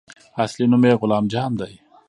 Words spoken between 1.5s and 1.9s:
دى.